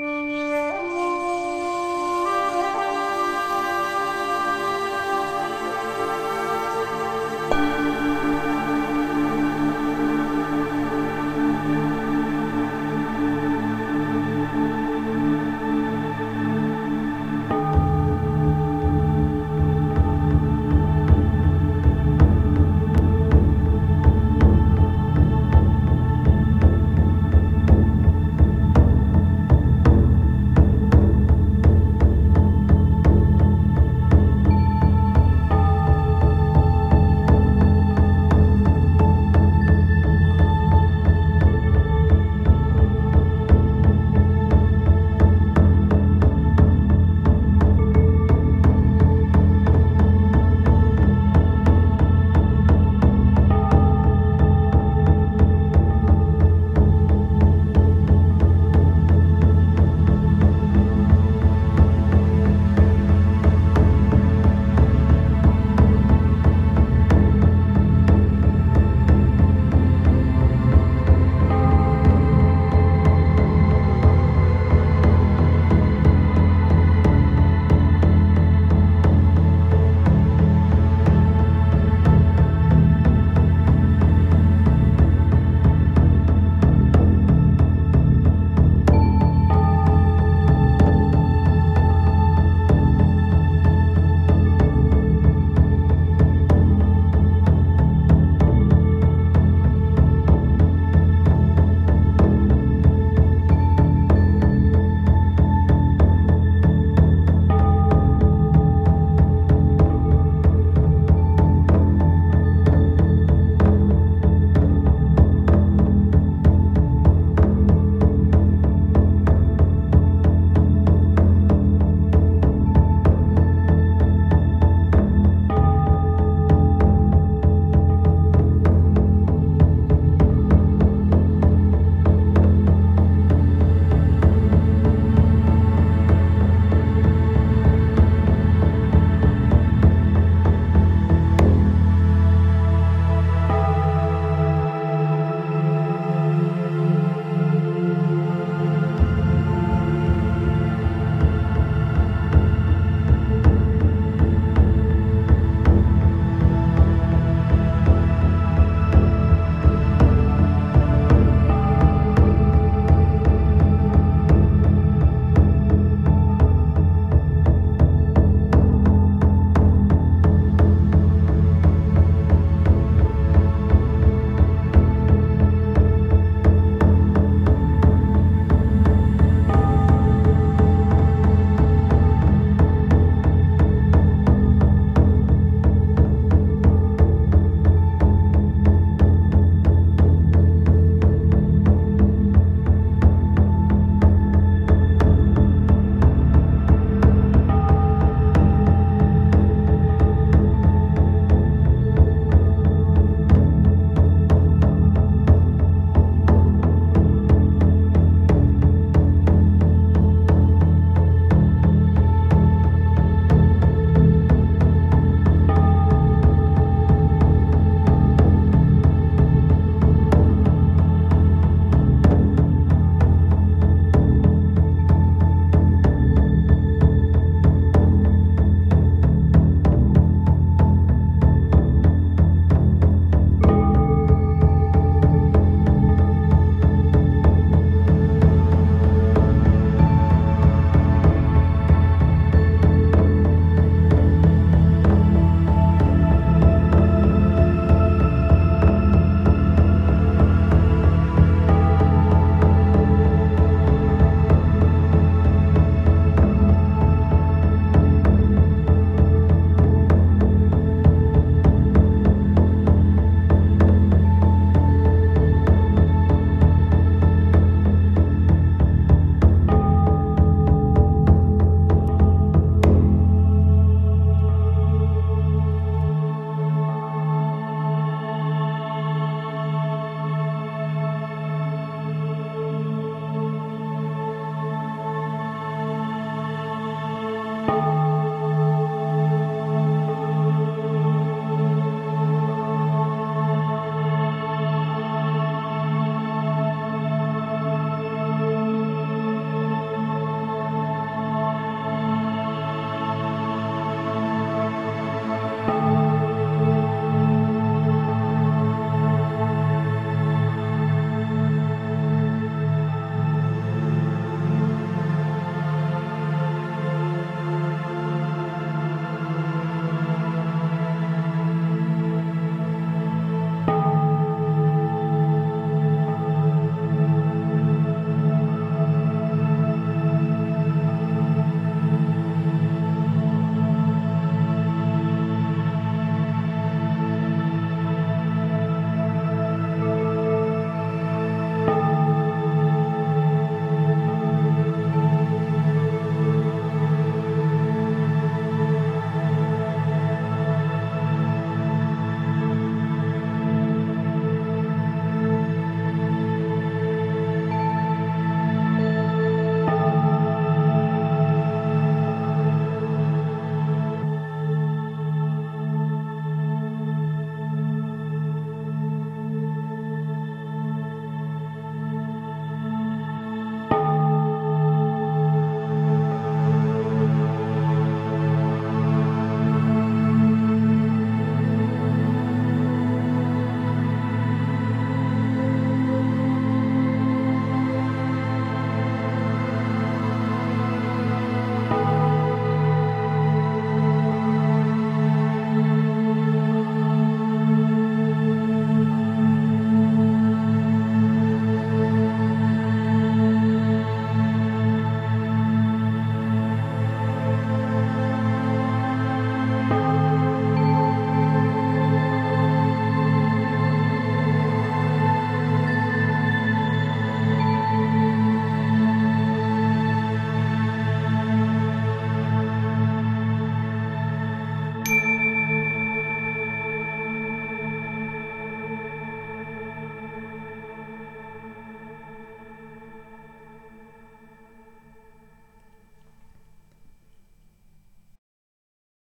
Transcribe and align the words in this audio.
Música 0.00 0.49